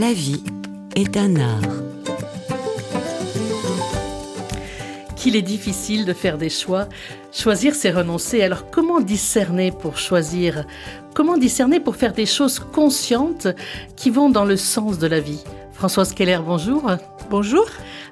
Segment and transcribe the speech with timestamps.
[0.00, 0.42] La vie
[0.96, 1.60] est un art.
[5.14, 6.88] Qu'il est difficile de faire des choix.
[7.34, 8.40] Choisir, c'est renoncer.
[8.40, 10.64] Alors comment discerner pour choisir?
[11.12, 13.48] Comment discerner pour faire des choses conscientes
[13.94, 15.44] qui vont dans le sens de la vie?
[15.74, 16.90] Françoise Keller, bonjour.
[17.28, 17.66] Bonjour.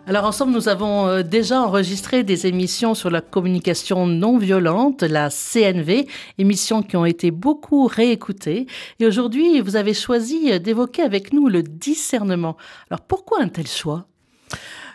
[0.09, 5.29] Alors ensemble, nous avons euh, déjà enregistré des émissions sur la communication non violente, la
[5.29, 6.07] CNV,
[6.39, 8.66] émissions qui ont été beaucoup réécoutées.
[9.01, 12.57] Et aujourd'hui, vous avez choisi euh, d'évoquer avec nous le discernement.
[12.89, 14.07] Alors pourquoi un tel choix?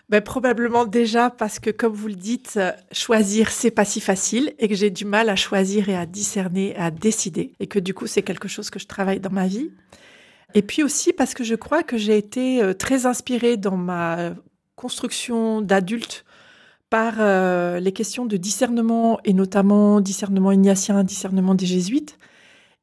[0.10, 4.56] Ben, probablement déjà parce que, comme vous le dites, euh, choisir, c'est pas si facile
[4.58, 7.54] et que j'ai du mal à choisir et à discerner, à décider.
[7.60, 9.70] Et que du coup, c'est quelque chose que je travaille dans ma vie.
[10.56, 14.34] Et puis aussi parce que je crois que j'ai été très inspirée dans ma
[14.84, 16.26] construction d'adulte
[16.90, 22.20] par euh, les questions de discernement et notamment discernement ignatien, discernement des jésuites,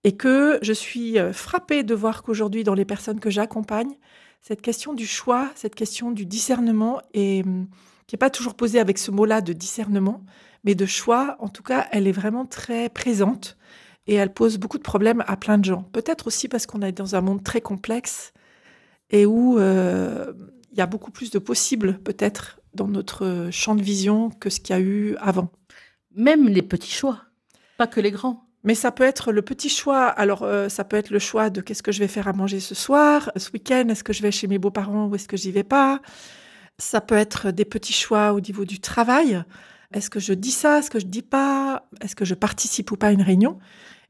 [0.04, 3.92] et que je suis euh, frappée de voir qu'aujourd'hui, dans les personnes que j'accompagne,
[4.40, 7.66] cette question du choix, cette question du discernement, et hum,
[8.06, 10.24] qui n'est pas toujours posée avec ce mot-là de discernement,
[10.64, 13.58] mais de choix, en tout cas, elle est vraiment très présente
[14.06, 15.82] et elle pose beaucoup de problèmes à plein de gens.
[15.92, 18.32] Peut-être aussi parce qu'on est dans un monde très complexe
[19.10, 20.32] et où euh,
[20.72, 24.60] il y a beaucoup plus de possibles peut-être dans notre champ de vision que ce
[24.60, 25.50] qu'il y a eu avant.
[26.14, 27.24] Même les petits choix,
[27.76, 28.46] pas que les grands.
[28.62, 30.06] Mais ça peut être le petit choix.
[30.06, 32.60] Alors, euh, ça peut être le choix de qu'est-ce que je vais faire à manger
[32.60, 35.50] ce soir, ce week-end, est-ce que je vais chez mes beaux-parents ou est-ce que j'y
[35.50, 36.00] vais pas.
[36.78, 39.42] Ça peut être des petits choix au niveau du travail.
[39.94, 42.96] Est-ce que je dis ça, est-ce que je dis pas, est-ce que je participe ou
[42.96, 43.58] pas à une réunion.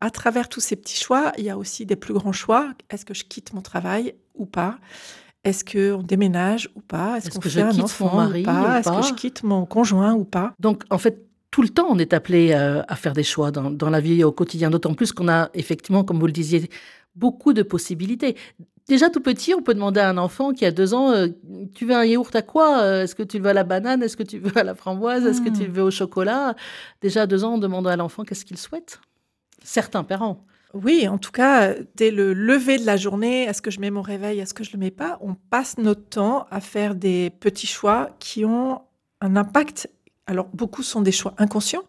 [0.00, 2.72] À travers tous ces petits choix, il y a aussi des plus grands choix.
[2.90, 4.78] Est-ce que je quitte mon travail ou pas
[5.44, 7.16] est-ce qu'on déménage ou pas?
[7.16, 8.80] Est-ce qu'on fait un enfant mari ou pas?
[8.80, 10.54] Est-ce que je quitte mon conjoint ou pas?
[10.60, 13.70] Donc, en fait, tout le temps, on est appelé euh, à faire des choix dans,
[13.70, 16.68] dans la vie au quotidien, d'autant plus qu'on a effectivement, comme vous le disiez,
[17.14, 18.36] beaucoup de possibilités.
[18.86, 21.28] Déjà tout petit, on peut demander à un enfant qui a deux ans, euh,
[21.74, 22.82] tu veux un yaourt à quoi?
[22.82, 24.02] Euh, Est-ce que tu veux à la banane?
[24.02, 25.24] Est-ce que tu veux à la framboise?
[25.26, 25.72] Est-ce que tu hmm.
[25.72, 26.54] veux au chocolat
[27.00, 29.00] Déjà à deux ans, on demande à l'enfant qu'est-ce qu'il souhaite.
[29.62, 30.44] Certains parents.
[30.72, 34.02] Oui, en tout cas, dès le lever de la journée, est-ce que je mets mon
[34.02, 37.66] réveil, est-ce que je le mets pas On passe notre temps à faire des petits
[37.66, 38.82] choix qui ont
[39.20, 39.90] un impact.
[40.26, 41.82] Alors, beaucoup sont des choix inconscients,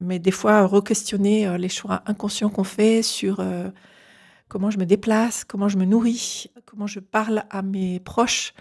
[0.00, 3.68] mais des fois, re-questionner euh, les choix inconscients qu'on fait sur euh,
[4.46, 8.54] comment je me déplace, comment je me nourris, comment je parle à mes proches,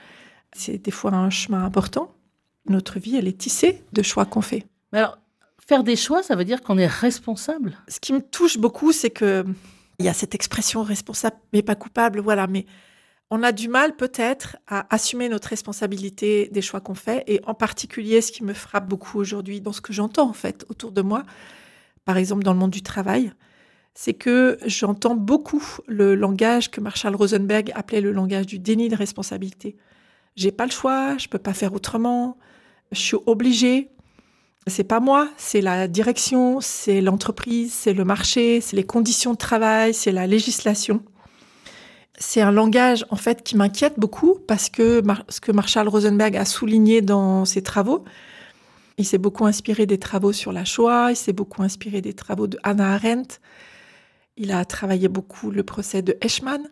[0.52, 2.12] c'est des fois un chemin important.
[2.68, 4.66] Notre vie, elle est tissée de choix qu'on fait.
[4.92, 5.20] alors,
[5.68, 7.78] Faire des choix, ça veut dire qu'on est responsable.
[7.90, 9.44] Ce qui me touche beaucoup, c'est que
[10.00, 12.66] il y a cette expression responsable mais pas coupable, voilà, mais
[13.32, 17.54] on a du mal peut-être à assumer notre responsabilité des choix qu'on fait et en
[17.54, 21.02] particulier ce qui me frappe beaucoup aujourd'hui dans ce que j'entends en fait autour de
[21.02, 21.24] moi,
[22.06, 23.34] par exemple dans le monde du travail,
[23.94, 28.96] c'est que j'entends beaucoup le langage que Marshall Rosenberg appelait le langage du déni de
[28.96, 29.76] responsabilité.
[30.38, 32.38] J'ai pas le choix, je peux pas faire autrement,
[32.94, 33.90] je suis obligé,
[34.68, 39.38] c'est pas moi, c'est la direction, c'est l'entreprise, c'est le marché, c'est les conditions de
[39.38, 41.04] travail, c'est la législation.
[42.20, 46.46] C'est un langage en fait qui m'inquiète beaucoup parce que ce que Marshall Rosenberg a
[46.46, 48.04] souligné dans ses travaux,
[48.98, 52.48] il s'est beaucoup inspiré des travaux sur la Shoah, il s'est beaucoup inspiré des travaux
[52.48, 53.40] de Hannah Arendt,
[54.36, 56.68] il a travaillé beaucoup le procès de Eichmann.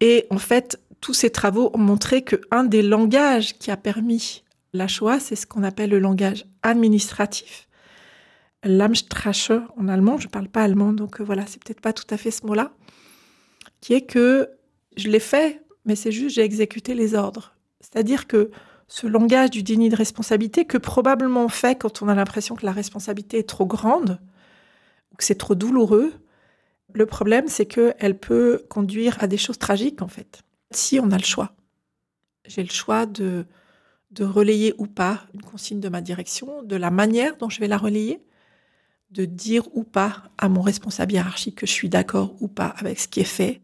[0.00, 4.41] Et en fait, tous ces travaux ont montré que un des langages qui a permis
[4.72, 7.68] la Shoah, c'est ce qu'on appelle le langage administratif.
[8.64, 12.06] L'Amstrache en allemand, je ne parle pas allemand, donc euh, voilà, c'est peut-être pas tout
[12.10, 12.72] à fait ce mot-là,
[13.80, 14.50] qui est que
[14.96, 17.54] je l'ai fait, mais c'est juste j'ai exécuté les ordres.
[17.80, 18.50] C'est-à-dire que
[18.86, 22.64] ce langage du déni de responsabilité que probablement on fait quand on a l'impression que
[22.64, 24.20] la responsabilité est trop grande
[25.12, 26.12] ou que c'est trop douloureux,
[26.92, 30.42] le problème c'est qu'elle peut conduire à des choses tragiques en fait.
[30.70, 31.56] Si on a le choix,
[32.46, 33.44] j'ai le choix de
[34.12, 37.68] de relayer ou pas une consigne de ma direction, de la manière dont je vais
[37.68, 38.22] la relayer,
[39.10, 42.98] de dire ou pas à mon responsable hiérarchique que je suis d'accord ou pas avec
[42.98, 43.60] ce qui est fait,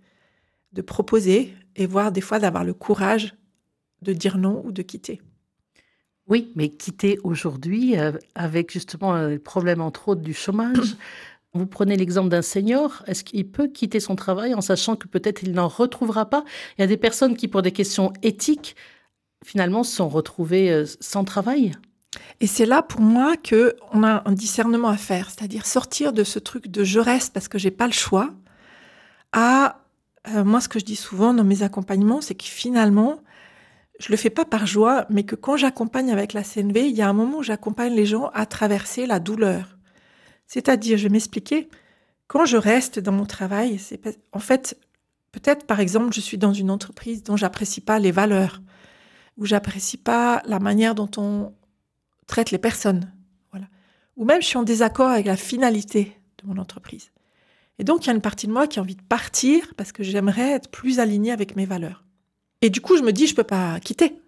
[0.72, 3.34] de proposer et voire des fois d'avoir le courage
[4.02, 5.20] de dire non ou de quitter.
[6.28, 10.96] Oui, mais quitter aujourd'hui euh, avec justement un problème entre autres du chômage.
[11.54, 15.42] Vous prenez l'exemple d'un senior, est-ce qu'il peut quitter son travail en sachant que peut-être
[15.42, 16.44] il n'en retrouvera pas?
[16.76, 18.76] Il y a des personnes qui, pour des questions éthiques,
[19.44, 21.72] finalement se sont retrouvés euh, sans travail?
[22.40, 26.24] Et c'est là pour moi que on a un discernement à faire, c'est-à-dire sortir de
[26.24, 28.30] ce truc de je reste parce que j'ai pas le choix
[29.32, 29.82] à
[30.28, 33.20] euh, moi ce que je dis souvent dans mes accompagnements, c'est que finalement
[33.98, 37.02] je le fais pas par joie, mais que quand j'accompagne avec la CNV, il y
[37.02, 39.76] a un moment où j'accompagne les gens à traverser la douleur.
[40.46, 41.68] C'est-à-dire, je vais m'expliquer,
[42.28, 44.00] quand je reste dans mon travail, c'est
[44.32, 44.78] en fait
[45.32, 48.60] peut-être, par exemple, je suis dans une entreprise dont j'apprécie pas les valeurs,
[49.38, 51.54] ou j'apprécie pas la manière dont on
[52.26, 53.10] traite les personnes,
[53.50, 53.66] voilà.
[54.16, 56.12] Ou même je suis en désaccord avec la finalité
[56.42, 57.10] de mon entreprise.
[57.78, 59.92] Et donc, il y a une partie de moi qui a envie de partir parce
[59.92, 62.04] que j'aimerais être plus alignée avec mes valeurs.
[62.60, 64.20] Et du coup, je me dis, je peux pas quitter.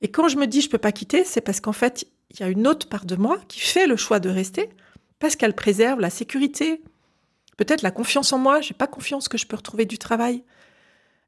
[0.00, 2.42] Et quand je me dis, je peux pas quitter, c'est parce qu'en fait, il y
[2.44, 4.70] a une autre part de moi qui fait le choix de rester
[5.18, 6.82] parce qu'elle préserve la sécurité,
[7.56, 8.60] peut-être la confiance en moi.
[8.60, 10.44] J'ai pas confiance que je peux retrouver du travail.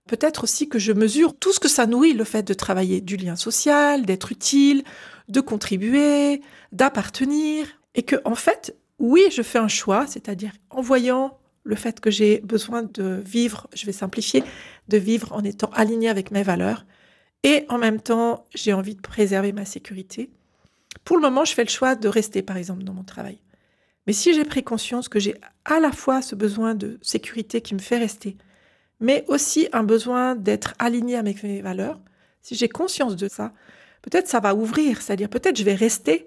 [0.07, 3.17] Peut-être aussi que je mesure tout ce que ça nourrit, le fait de travailler, du
[3.17, 4.85] lien social, d'être utile,
[5.29, 6.43] de contribuer,
[6.73, 7.67] d'appartenir.
[7.95, 12.11] Et que, en fait, oui, je fais un choix, c'est-à-dire en voyant le fait que
[12.11, 14.45] j'ai besoin de vivre, je vais simplifier,
[14.89, 16.87] de vivre en étant aligné avec mes valeurs.
[17.43, 20.31] Et en même temps, j'ai envie de préserver ma sécurité.
[21.05, 23.41] Pour le moment, je fais le choix de rester, par exemple, dans mon travail.
[24.07, 27.75] Mais si j'ai pris conscience que j'ai à la fois ce besoin de sécurité qui
[27.75, 28.37] me fait rester,
[29.01, 32.01] mais aussi un besoin d'être aligné avec mes valeurs,
[32.41, 33.53] si j'ai conscience de ça,
[34.03, 36.27] peut-être ça va ouvrir, c'est-à-dire peut-être je vais rester,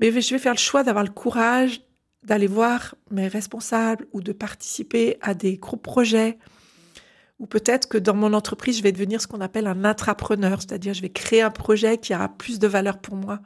[0.00, 1.82] mais je vais faire le choix d'avoir le courage
[2.22, 6.38] d'aller voir mes responsables ou de participer à des groupes projets.
[7.38, 10.94] Ou peut-être que dans mon entreprise, je vais devenir ce qu'on appelle un intrapreneur, c'est-à-dire
[10.94, 13.40] je vais créer un projet qui aura plus de valeur pour moi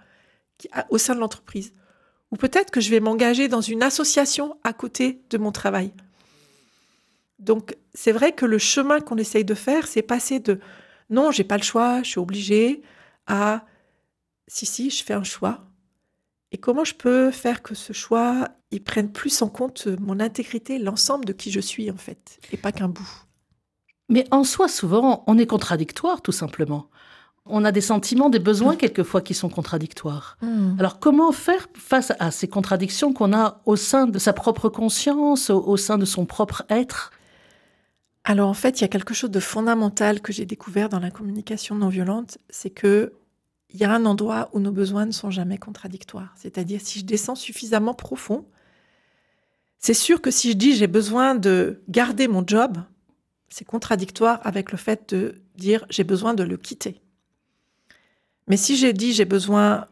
[0.89, 1.75] au sein de l'entreprise.
[2.31, 5.93] Ou peut-être que je vais m'engager dans une association à côté de mon travail.
[7.39, 10.61] Donc c'est vrai que le chemin qu'on essaye de faire, c'est passer de
[11.11, 12.83] non, j'ai pas le choix, je suis obligée
[13.27, 13.65] à
[14.49, 15.61] si si, je fais un choix.
[16.53, 20.79] Et comment je peux faire que ce choix il prenne plus en compte mon intégrité,
[20.79, 23.09] l'ensemble de qui je suis en fait, et pas qu'un bout?
[24.09, 26.91] Mais en soi, souvent, on est contradictoire, tout simplement.
[27.47, 30.37] On a des sentiments, des besoins quelquefois qui sont contradictoires.
[30.43, 30.77] Hmm.
[30.79, 35.50] Alors comment faire face à ces contradictions qu'on a au sein de sa propre conscience,
[35.50, 37.11] au, au sein de son propre être?
[38.25, 41.11] Alors en fait, il y a quelque chose de fondamental que j'ai découvert dans la
[41.11, 43.13] communication non violente, c'est que
[43.71, 46.35] il y a un endroit où nos besoins ne sont jamais contradictoires.
[46.37, 48.47] C'est-à-dire si je descends suffisamment profond,
[49.79, 52.79] c'est sûr que si je dis j'ai besoin de garder mon job,
[53.49, 57.01] c'est contradictoire avec le fait de dire j'ai besoin de le quitter.
[58.47, 59.87] Mais si j'ai dit j'ai besoin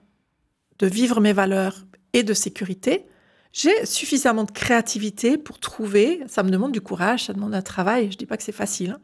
[0.79, 3.06] de vivre mes valeurs et de sécurité,
[3.52, 8.05] j'ai suffisamment de créativité pour trouver, ça me demande du courage, ça demande un travail,
[8.06, 9.00] je ne dis pas que c'est facile, hein.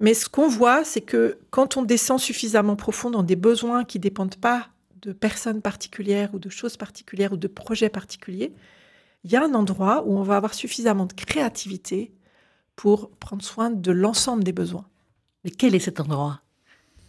[0.00, 3.98] mais ce qu'on voit, c'est que quand on descend suffisamment profond dans des besoins qui
[3.98, 4.68] ne dépendent pas
[5.02, 8.52] de personnes particulières ou de choses particulières ou de projets particuliers,
[9.24, 12.12] il y a un endroit où on va avoir suffisamment de créativité
[12.76, 14.86] pour prendre soin de l'ensemble des besoins.
[15.44, 16.40] Mais quel est cet endroit?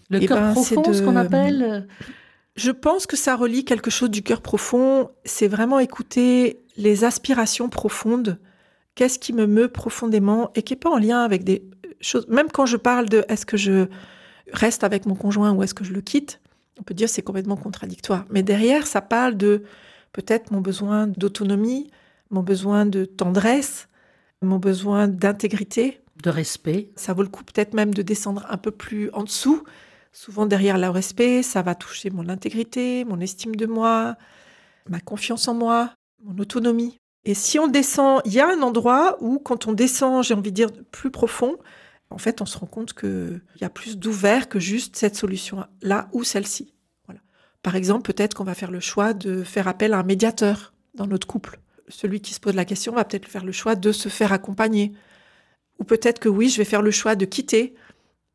[0.10, 1.88] Le Eh cœur ben, profond, c'est ce qu'on de- appelle
[2.56, 5.10] Je pense que ça relie quelque chose du cœur profond.
[5.26, 8.40] C'est vraiment écouter les aspirations profondes.
[8.96, 11.64] Qu'est-ce qui me meut profondément et qui n'est pas en lien avec des
[12.02, 12.28] choses.
[12.28, 13.88] Même quand je parle de est-ce que je
[14.52, 16.40] reste avec mon conjoint ou est-ce que je le quitte,
[16.80, 18.26] on peut dire c'est complètement contradictoire.
[18.30, 19.64] Mais derrière, ça parle de
[20.12, 21.90] peut-être mon besoin d'autonomie,
[22.30, 23.88] mon besoin de tendresse,
[24.42, 26.90] mon besoin d'intégrité, de respect.
[26.96, 29.64] ça vaut le coup peut-être même de descendre un peu plus en dessous.
[30.14, 34.16] Souvent derrière le respect, ça va toucher mon intégrité, mon estime de moi,
[34.88, 35.92] ma confiance en moi,
[36.24, 37.00] mon autonomie.
[37.26, 40.52] Et si on descend, il y a un endroit où quand on descend, j'ai envie
[40.52, 41.58] de dire plus profond,
[42.12, 46.10] en fait, on se rend compte qu'il y a plus d'ouvert que juste cette solution-là
[46.14, 46.76] ou celle-ci.
[47.08, 47.22] Voilà.
[47.64, 51.08] Par exemple, peut-être qu'on va faire le choix de faire appel à un médiateur dans
[51.08, 51.60] notre couple.
[51.88, 54.94] Celui qui se pose la question va peut-être faire le choix de se faire accompagner.
[55.80, 57.74] Ou peut-être que oui, je vais faire le choix de quitter,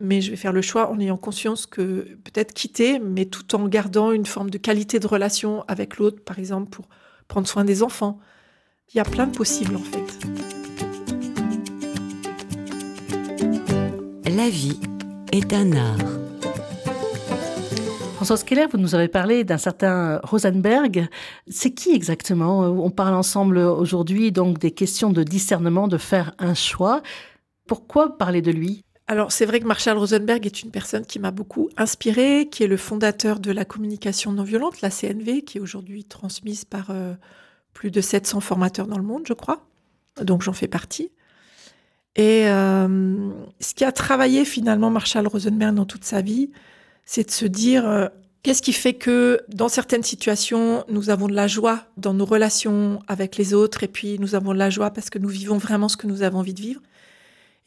[0.01, 3.67] mais je vais faire le choix en ayant conscience que peut-être quitter, mais tout en
[3.67, 6.89] gardant une forme de qualité de relation avec l'autre, par exemple, pour
[7.27, 8.21] prendre soin des enfants.
[8.95, 10.27] Il y a plein de possibles, en fait.
[14.25, 14.79] La vie
[15.33, 15.99] est un art.
[18.15, 21.09] Françoise Keller, vous nous avez parlé d'un certain Rosenberg.
[21.49, 22.61] C'est qui exactement?
[22.61, 27.03] On parle ensemble aujourd'hui donc des questions de discernement, de faire un choix.
[27.67, 28.85] Pourquoi parler de lui?
[29.11, 32.67] Alors, c'est vrai que Marshall Rosenberg est une personne qui m'a beaucoup inspirée, qui est
[32.67, 37.15] le fondateur de la communication non violente, la CNV, qui est aujourd'hui transmise par euh,
[37.73, 39.65] plus de 700 formateurs dans le monde, je crois.
[40.21, 41.11] Donc, j'en fais partie.
[42.17, 46.51] Et euh, ce qui a travaillé finalement Marshall Rosenberg dans toute sa vie,
[47.07, 48.09] c'est de se dire euh,
[48.43, 53.01] qu'est-ce qui fait que dans certaines situations, nous avons de la joie dans nos relations
[53.09, 55.89] avec les autres, et puis nous avons de la joie parce que nous vivons vraiment
[55.89, 56.83] ce que nous avons envie de vivre.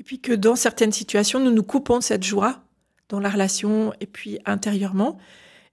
[0.01, 2.63] Et puis que dans certaines situations, nous nous coupons de cette joie
[3.07, 5.19] dans la relation et puis intérieurement.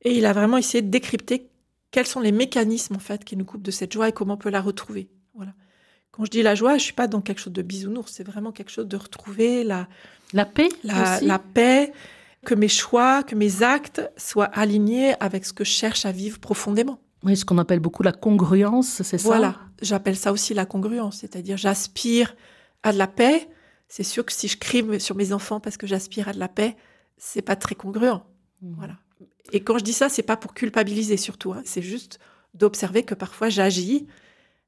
[0.02, 1.49] Et il a vraiment essayé de décrypter
[1.92, 4.37] quels sont les mécanismes en fait qui nous coupent de cette joie et comment on
[4.37, 5.08] peut la retrouver.
[5.35, 5.54] Voilà.
[6.11, 8.52] Quand je dis la joie, je suis pas dans quelque chose de bisounours, c'est vraiment
[8.52, 9.88] quelque chose de retrouver la,
[10.35, 11.94] La paix la, aussi la paix,
[12.44, 16.38] que mes choix, que mes actes soient alignés avec ce que je cherche à vivre
[16.38, 17.00] profondément.
[17.23, 19.26] Oui, ce qu'on appelle beaucoup la congruence, c'est ça?
[19.26, 22.37] Voilà, j'appelle ça aussi la congruence, c'est-à-dire j'aspire
[22.82, 23.49] à de la paix.
[23.88, 26.49] C'est sûr que si je crie sur mes enfants parce que j'aspire à de la
[26.49, 26.76] paix,
[27.16, 28.23] c'est pas très congruent.
[28.62, 28.75] Mhm.
[28.76, 28.95] Voilà.
[29.52, 32.18] Et quand je dis ça, c'est pas pour culpabiliser surtout, hein, c'est juste
[32.54, 34.07] d'observer que parfois j'agis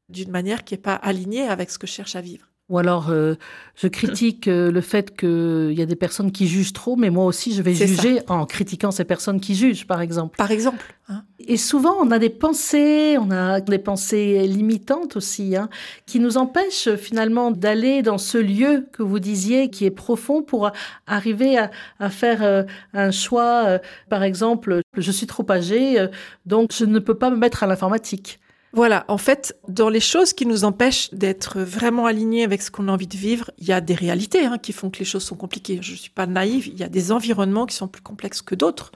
[0.09, 2.50] d'une manière qui n'est pas alignée avec ce que je cherche à vivre.
[2.71, 3.35] Ou alors, euh,
[3.75, 7.25] je critique euh, le fait qu'il y a des personnes qui jugent trop, mais moi
[7.25, 7.85] aussi, je vais ça.
[7.85, 10.37] juger en critiquant ces personnes qui jugent, par exemple.
[10.37, 11.25] Par exemple, hein.
[11.41, 15.69] Et souvent, on a des pensées, on a des pensées limitantes aussi, hein,
[16.07, 20.43] qui nous empêchent euh, finalement d'aller dans ce lieu que vous disiez, qui est profond,
[20.43, 20.73] pour a-
[21.09, 22.63] arriver à, à faire euh,
[22.95, 23.65] un choix.
[23.67, 26.07] euh, par exemple, je suis trop âgée, euh,
[26.47, 28.39] donc je ne peux pas me mettre à l'informatique.
[28.73, 32.87] Voilà, en fait, dans les choses qui nous empêchent d'être vraiment alignés avec ce qu'on
[32.87, 35.25] a envie de vivre, il y a des réalités hein, qui font que les choses
[35.25, 35.81] sont compliquées.
[35.83, 38.55] Je ne suis pas naïve, il y a des environnements qui sont plus complexes que
[38.55, 38.93] d'autres.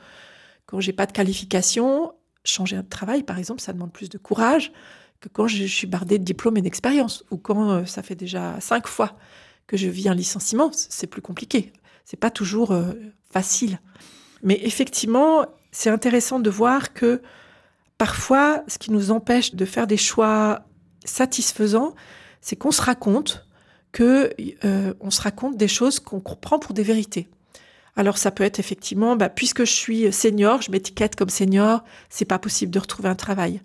[0.67, 2.13] Quand j'ai pas de qualification,
[2.45, 4.71] changer de travail, par exemple, ça demande plus de courage
[5.21, 8.61] que quand je suis bardée de diplômes et d'expérience, ou quand euh, ça fait déjà
[8.61, 9.17] cinq fois
[9.67, 11.73] que je vis un licenciement, c'est plus compliqué.
[12.05, 12.93] C'est pas toujours euh,
[13.33, 13.81] facile.
[14.43, 17.23] Mais effectivement, c'est intéressant de voir que
[17.99, 20.67] parfois, ce qui nous empêche de faire des choix
[21.05, 21.95] satisfaisants,
[22.41, 23.47] c'est qu'on se raconte
[23.93, 24.35] que
[24.65, 27.29] euh, on se raconte des choses qu'on comprend pour des vérités.
[27.97, 32.25] Alors ça peut être effectivement, bah, puisque je suis senior, je m'étiquette comme senior, c'est
[32.25, 33.61] pas possible de retrouver un travail.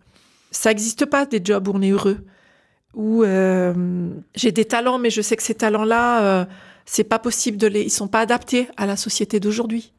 [0.51, 2.25] Ça n'existe pas des jobs où on est heureux,
[2.93, 6.45] où euh, j'ai des talents, mais je sais que ces talents-là, euh,
[6.85, 9.93] c'est pas possible de les, ils sont pas adaptés à la société d'aujourd'hui.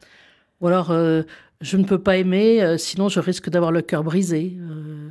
[0.60, 1.22] Ou alors, euh,
[1.60, 4.56] je ne peux pas aimer, euh, sinon je risque d'avoir le cœur brisé.
[4.60, 5.10] euh.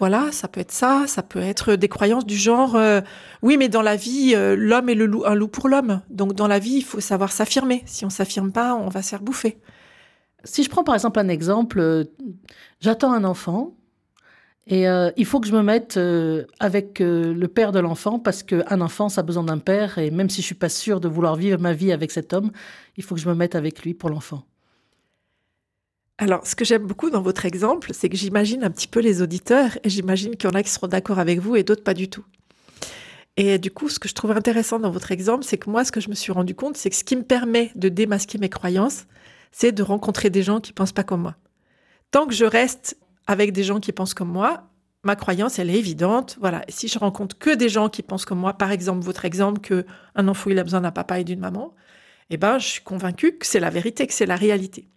[0.00, 3.00] Voilà, ça peut être ça, ça peut être des croyances du genre euh,
[3.42, 6.02] oui, mais dans la vie, euh, l'homme est le loup, un loup pour l'homme.
[6.10, 7.82] Donc dans la vie, il faut savoir s'affirmer.
[7.86, 9.58] Si on s'affirme pas, on va se faire bouffer.
[10.42, 12.04] Si je prends par exemple un exemple, euh,
[12.80, 13.76] j'attends un enfant
[14.66, 14.84] et
[15.16, 16.00] il faut que je me mette
[16.58, 20.30] avec le père de l'enfant parce qu'un enfant, ça a besoin d'un père et même
[20.30, 22.50] si je suis pas sûre de vouloir vivre ma vie avec cet homme,
[22.96, 24.44] il faut que je me mette avec lui pour l'enfant.
[26.18, 29.20] Alors, ce que j'aime beaucoup dans votre exemple, c'est que j'imagine un petit peu les
[29.20, 31.94] auditeurs et j'imagine qu'il y en a qui seront d'accord avec vous et d'autres pas
[31.94, 32.24] du tout.
[33.36, 35.90] Et du coup, ce que je trouve intéressant dans votre exemple, c'est que moi, ce
[35.90, 38.48] que je me suis rendu compte, c'est que ce qui me permet de démasquer mes
[38.48, 39.06] croyances,
[39.50, 41.36] c'est de rencontrer des gens qui pensent pas comme moi.
[42.12, 44.70] Tant que je reste avec des gens qui pensent comme moi,
[45.02, 46.36] ma croyance, elle est évidente.
[46.40, 46.64] Voilà.
[46.68, 49.84] Si je rencontre que des gens qui pensent comme moi, par exemple, votre exemple que
[50.14, 51.74] un enfant, a besoin d'un papa et d'une maman,
[52.30, 54.88] eh ben, je suis convaincue que c'est la vérité, que c'est la réalité.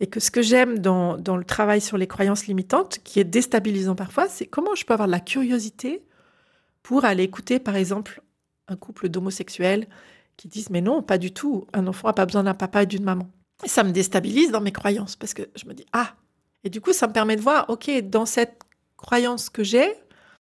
[0.00, 3.94] Et que ce que j'aime dans, le travail sur les croyances limitantes, qui est déstabilisant
[3.94, 6.02] parfois, c'est comment je peux avoir de la curiosité
[6.82, 8.22] pour aller écouter, par exemple,
[8.68, 9.86] un couple d'homosexuels
[10.38, 12.86] qui disent Mais non, pas du tout, un enfant n'a pas besoin d'un papa et
[12.86, 13.28] d'une maman.
[13.66, 16.14] Ça me déstabilise dans mes croyances parce que je me dis Ah
[16.64, 18.62] Et du coup, ça me permet de voir Ok, dans cette
[18.96, 19.92] croyance que j'ai,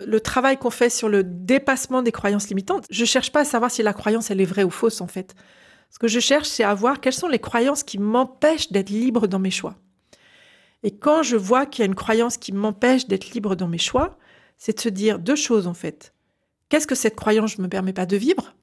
[0.05, 3.71] le travail qu'on fait sur le dépassement des croyances limitantes, je cherche pas à savoir
[3.71, 5.35] si la croyance elle est vraie ou fausse en fait.
[5.89, 9.27] Ce que je cherche, c'est à voir quelles sont les croyances qui m'empêchent d'être libre
[9.27, 9.75] dans mes choix.
[10.83, 13.77] Et quand je vois qu'il y a une croyance qui m'empêche d'être libre dans mes
[13.77, 14.17] choix,
[14.57, 16.13] c'est de se dire deux choses en fait.
[16.69, 18.55] Qu'est-ce que cette croyance ne me permet pas de vivre?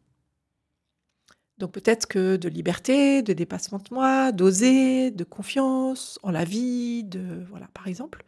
[1.59, 7.05] Donc peut-être que de liberté, de dépassement de moi, d'oser, de confiance en la vie,
[7.05, 8.25] de voilà par exemple.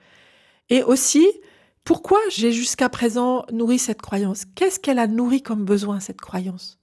[0.69, 1.27] Et aussi,
[1.85, 4.45] pourquoi j'ai jusqu'à présent nourri cette croyance?
[4.55, 6.79] Qu'est-ce qu'elle a nourri comme besoin cette croyance?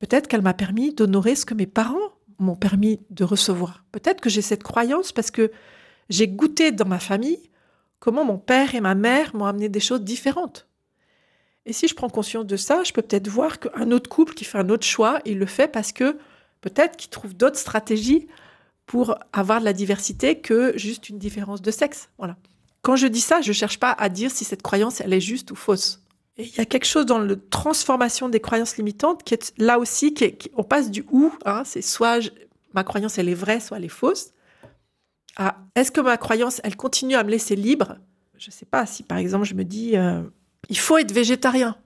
[0.00, 1.98] Peut-être qu'elle m'a permis d'honorer ce que mes parents
[2.38, 3.84] m'ont permis de recevoir.
[3.92, 5.52] Peut-être que j'ai cette croyance parce que
[6.08, 7.38] j'ai goûté dans ma famille
[8.00, 10.66] comment mon père et ma mère m'ont amené des choses différentes.
[11.66, 14.44] Et si je prends conscience de ça, je peux peut-être voir qu'un autre couple qui
[14.44, 16.16] fait un autre choix, il le fait parce que
[16.62, 18.26] peut-être qu'il trouve d'autres stratégies
[18.86, 22.08] pour avoir de la diversité que juste une différence de sexe.
[22.16, 22.36] Voilà.
[22.82, 25.50] Quand je dis ça, je cherche pas à dire si cette croyance elle est juste
[25.50, 25.99] ou fausse.
[26.40, 29.78] Et il y a quelque chose dans la transformation des croyances limitantes qui est là
[29.78, 32.18] aussi, qui est- qui- on passe du ou, hein, c'est soit
[32.72, 34.32] ma croyance elle est vraie, soit elle est fausse,
[35.36, 37.98] à est-ce que ma croyance elle continue à me laisser libre?
[38.38, 40.22] Je sais pas si par exemple je me dis euh,
[40.70, 41.76] il faut être végétarien,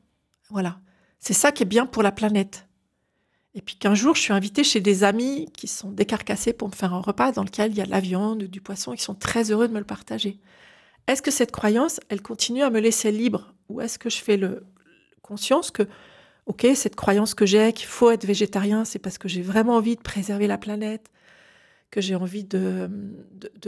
[0.50, 0.78] voilà,
[1.18, 2.68] c'est ça qui est bien pour la planète.
[3.56, 6.74] Et puis qu'un jour je suis invitée chez des amis qui sont décarcassés pour me
[6.74, 9.14] faire un repas dans lequel il y a de la viande, du poisson, ils sont
[9.14, 10.38] très heureux de me le partager.
[11.06, 13.53] Est-ce que cette croyance, elle continue à me laisser libre?
[13.74, 14.62] Ou est-ce que je fais le
[15.20, 15.82] conscience que,
[16.46, 19.96] ok, cette croyance que j'ai, qu'il faut être végétarien, c'est parce que j'ai vraiment envie
[19.96, 21.10] de préserver la planète,
[21.90, 22.88] que j'ai envie de,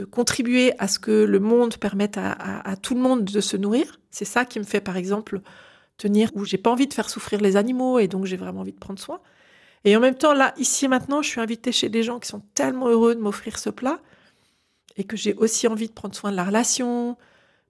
[0.09, 3.99] contribuer à ce que le monde permette à tout le monde de se nourrir.
[4.11, 5.41] C'est ça qui me fait, par exemple,
[5.97, 8.73] tenir, où j'ai pas envie de faire souffrir les animaux et donc j'ai vraiment envie
[8.73, 9.19] de prendre soin.
[9.83, 12.27] Et en même temps, là, ici et maintenant, je suis invitée chez des gens qui
[12.27, 13.99] sont tellement heureux de m'offrir ce plat
[14.95, 17.17] et que j'ai aussi envie de prendre soin de la relation,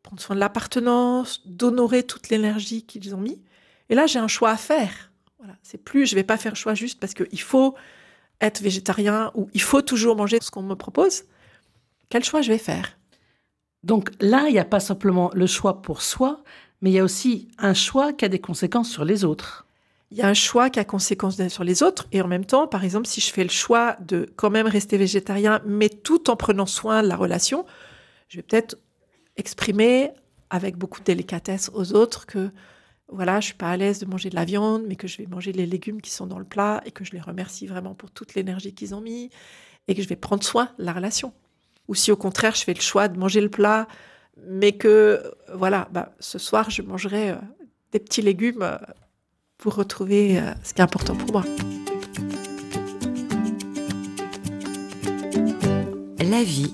[0.08, 3.42] prendre soin de l'appartenance, d'honorer toute l'énergie qu'ils ont mis.
[3.90, 5.12] Et là, j'ai un choix à faire.
[5.38, 7.76] Voilà, c'est plus, je vais pas faire choix juste parce qu'il faut
[8.40, 11.26] être végétarien ou il faut toujours manger ce qu'on me propose.
[12.10, 12.98] Quel choix je vais faire?
[13.84, 16.42] Donc là, il n'y a pas simplement le choix pour soi,
[16.82, 19.66] mais il y a aussi un choix qui a des conséquences sur les autres.
[20.12, 22.08] Il y a un choix qui a conséquences sur les autres.
[22.14, 24.98] Et en même temps, par exemple, si je fais le choix de quand même rester
[24.98, 27.66] végétarien, mais tout en prenant soin de la relation,
[28.30, 28.78] je vais peut-être
[29.38, 30.12] exprimer
[30.50, 32.52] avec beaucoup de délicatesse aux autres que
[33.10, 35.28] voilà, je suis pas à l'aise de manger de la viande, mais que je vais
[35.28, 38.12] manger les légumes qui sont dans le plat et que je les remercie vraiment pour
[38.12, 39.30] toute l'énergie qu'ils ont mis
[39.88, 41.34] et que je vais prendre soin de la relation.
[41.88, 43.88] Ou si au contraire, je fais le choix de manger le plat,
[44.46, 47.36] mais que voilà, bah, ce soir, je mangerai euh,
[47.94, 48.78] des petits légumes euh,
[49.58, 51.44] pour retrouver euh, ce qui est important pour moi.
[56.20, 56.74] La vie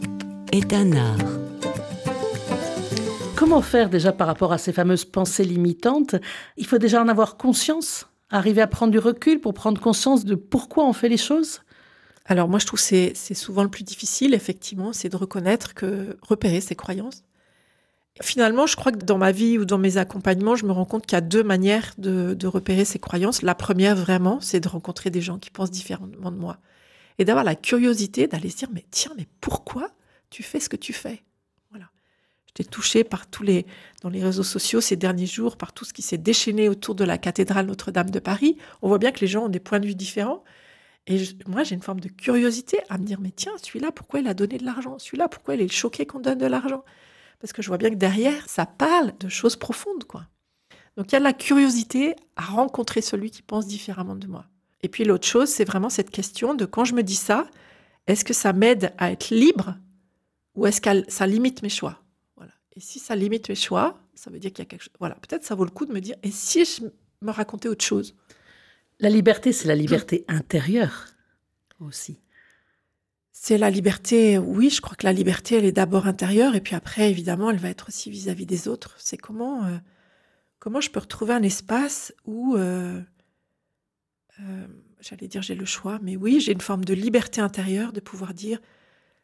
[0.51, 1.42] est un art.
[3.61, 6.15] Faire déjà par rapport à ces fameuses pensées limitantes?
[6.57, 10.35] Il faut déjà en avoir conscience, arriver à prendre du recul pour prendre conscience de
[10.35, 11.61] pourquoi on fait les choses?
[12.25, 16.17] Alors moi je trouve que c'est souvent le plus difficile, effectivement, c'est de reconnaître que
[16.21, 17.23] repérer ses croyances.
[18.21, 21.05] Finalement, je crois que dans ma vie ou dans mes accompagnements, je me rends compte
[21.05, 23.41] qu'il y a deux manières de, repérer ces croyances.
[23.41, 26.57] La première, vraiment, c'est de rencontrer des gens qui pensent différemment de moi.
[27.17, 29.89] Et d'avoir la curiosité d'aller se dire, mais tiens, mais pourquoi
[30.29, 31.23] tu fais ce que tu fais?
[32.55, 33.65] J'étais touchée par tous les,
[34.01, 37.03] dans les réseaux sociaux ces derniers jours, par tout ce qui s'est déchaîné autour de
[37.03, 38.57] la cathédrale Notre-Dame de Paris.
[38.81, 40.43] On voit bien que les gens ont des points de vue différents.
[41.07, 44.27] Et moi, j'ai une forme de curiosité à me dire, mais tiens, celui-là, pourquoi il
[44.27, 44.99] a donné de l'argent?
[44.99, 46.83] Celui-là, pourquoi il est choqué qu'on donne de l'argent?
[47.41, 50.27] Parce que je vois bien que derrière, ça parle de choses profondes, quoi.
[50.95, 54.45] Donc il y a la curiosité à rencontrer celui qui pense différemment de moi.
[54.83, 57.47] Et puis l'autre chose, c'est vraiment cette question de quand je me dis ça,
[58.05, 59.75] est-ce que ça m'aide à être libre
[60.55, 62.02] ou est-ce que ça limite mes choix?
[62.75, 64.93] Et si ça limite mes choix, ça veut dire qu'il y a quelque chose.
[64.99, 66.83] Voilà, peut-être ça vaut le coup de me dire et si je
[67.21, 68.15] me racontais autre chose?
[68.99, 71.07] La liberté, c'est la liberté intérieure
[71.79, 72.19] aussi.
[73.31, 76.75] C'est la liberté, oui, je crois que la liberté, elle est d'abord intérieure, et puis
[76.75, 78.95] après, évidemment, elle va être aussi vis-à-vis des autres.
[78.99, 79.77] C'est comment, euh,
[80.59, 83.01] comment je peux retrouver un espace où, euh,
[84.39, 84.67] euh,
[85.01, 88.33] j'allais dire j'ai le choix, mais oui, j'ai une forme de liberté intérieure de pouvoir
[88.33, 88.61] dire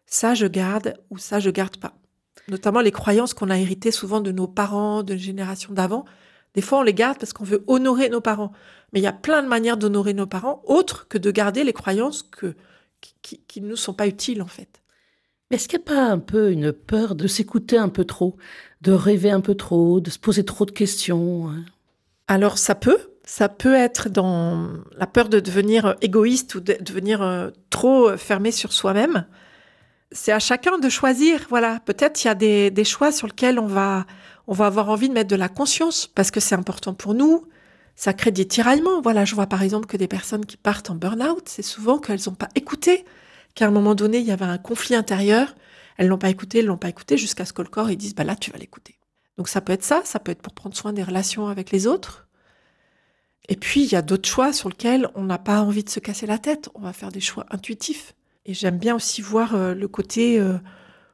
[0.06, 1.96] ça je garde ou ça je garde pas.
[2.50, 6.06] Notamment les croyances qu'on a héritées souvent de nos parents, de générations d'avant.
[6.56, 8.52] Des fois, on les garde parce qu'on veut honorer nos parents.
[8.92, 11.74] Mais il y a plein de manières d'honorer nos parents, autres que de garder les
[11.74, 12.56] croyances que
[13.22, 14.82] qui, ne nous sont pas utiles en fait.
[15.50, 18.38] Mais est-ce qu'il n'y a pas un peu une peur de s'écouter un peu trop,
[18.82, 21.66] de rêver un peu trop, de se poser trop de questions hein?
[22.28, 27.24] Alors ça peut, ça peut être dans la peur de devenir égoïste ou de devenir
[27.24, 29.26] euh, trop fermé sur soi-même.
[30.12, 31.46] C'est à chacun de choisir.
[31.50, 34.06] Voilà, peut-être il y a des, choix sur lesquels on va,
[34.48, 37.46] on va avoir envie de mettre de la conscience parce que c'est important pour nous
[38.00, 39.02] ça crée des tiraillements.
[39.02, 42.22] Voilà, je vois par exemple que des personnes qui partent en burn-out, c'est souvent qu'elles
[42.28, 43.04] n'ont pas écouté,
[43.56, 45.54] qu'à un moment donné, il y avait un conflit intérieur.
[45.98, 48.16] Elles l'ont pas écouté, elles l'ont pas écouté, jusqu'à ce que le corps ils dise,
[48.16, 48.98] bah là, tu vas l'écouter.
[49.38, 51.88] Donc ça peut être ça, ça peut être pour prendre soin des relations avec les
[51.88, 52.30] autres.
[53.50, 56.00] Et puis, il y a d'autres choix sur lesquels on n'a pas envie de se
[56.00, 56.70] casser la tête.
[56.76, 58.16] On va faire des choix intuitifs.
[58.46, 60.58] Et j'aime bien aussi voir euh, le côté euh,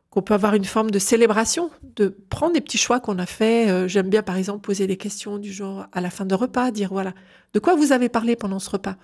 [0.10, 3.70] qu'on peut avoir une forme de célébration, de prendre des petits choix qu'on a fait.
[3.70, 6.72] Euh, j'aime bien, par exemple, poser des questions du genre à la fin de repas,
[6.72, 7.14] dire voilà,
[7.54, 8.96] de quoi vous avez parlé pendant ce repas?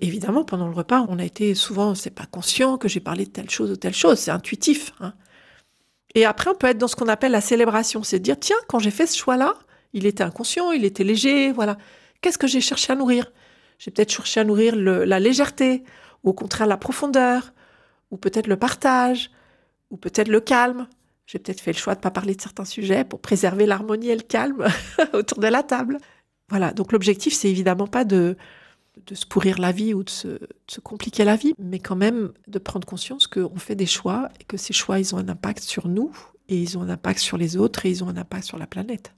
[0.00, 3.30] Évidemment, pendant le repas, on a été souvent, c'est pas conscient que j'ai parlé de
[3.30, 4.92] telle chose ou telle chose, c'est intuitif.
[5.00, 5.12] Hein.
[6.14, 8.78] Et après, on peut être dans ce qu'on appelle la célébration, c'est dire tiens, quand
[8.78, 9.54] j'ai fait ce choix-là,
[9.92, 11.76] il était inconscient, il était léger, voilà.
[12.20, 13.32] Qu'est-ce que j'ai cherché à nourrir?
[13.78, 15.84] J'ai peut-être cherché à nourrir la légèreté,
[16.28, 17.54] ou au contraire la profondeur,
[18.10, 19.30] ou peut-être le partage,
[19.90, 20.86] ou peut-être le calme.
[21.26, 24.10] J'ai peut-être fait le choix de ne pas parler de certains sujets pour préserver l'harmonie
[24.10, 24.66] et le calme
[25.14, 25.98] autour de la table.
[26.50, 28.36] Voilà, donc l'objectif, c'est évidemment pas de,
[29.06, 32.32] de se pourrir la vie ou de se, se, compliquer la vie, mais quand même
[32.46, 35.62] de prendre conscience qu'on fait des choix et que ces choix, ils ont un impact
[35.62, 36.12] sur nous
[36.48, 38.66] et ils ont un impact sur les autres et ils ont un impact sur la
[38.66, 39.14] planète.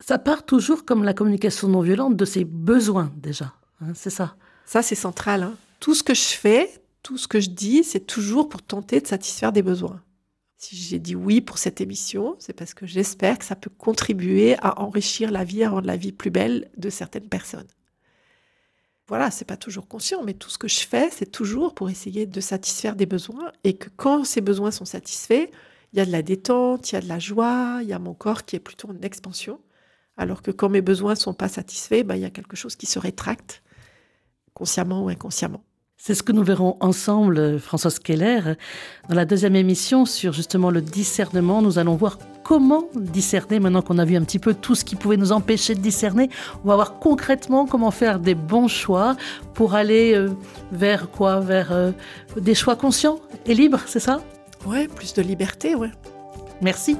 [0.00, 4.36] Ça part toujours comme la communication non violente de ses besoins déjà, hein, c'est ça?
[4.64, 5.44] Ça, c'est central.
[5.44, 5.54] Hein.
[5.80, 6.70] Tout ce que je fais,
[7.02, 10.02] tout ce que je dis, c'est toujours pour tenter de satisfaire des besoins.
[10.56, 14.56] Si j'ai dit oui pour cette émission, c'est parce que j'espère que ça peut contribuer
[14.60, 17.68] à enrichir la vie, à rendre la vie plus belle de certaines personnes.
[19.06, 22.26] Voilà, c'est pas toujours conscient, mais tout ce que je fais, c'est toujours pour essayer
[22.26, 25.48] de satisfaire des besoins et que quand ces besoins sont satisfaits,
[25.92, 27.98] il y a de la détente, il y a de la joie, il y a
[27.98, 29.60] mon corps qui est plutôt en expansion.
[30.18, 32.76] Alors que quand mes besoins ne sont pas satisfaits, bah, il y a quelque chose
[32.76, 33.62] qui se rétracte,
[34.58, 35.62] consciemment ou inconsciemment.
[36.00, 38.54] C'est ce que nous verrons ensemble, Françoise Keller.
[39.08, 43.98] Dans la deuxième émission sur justement le discernement, nous allons voir comment discerner maintenant qu'on
[43.98, 46.30] a vu un petit peu tout ce qui pouvait nous empêcher de discerner.
[46.64, 49.16] On va voir concrètement comment faire des bons choix
[49.54, 50.30] pour aller euh,
[50.70, 51.40] vers quoi?
[51.40, 51.90] Vers euh,
[52.40, 54.22] des choix conscients et libres, c'est ça?
[54.66, 55.90] Ouais, plus de liberté, ouais.
[56.62, 56.96] Merci.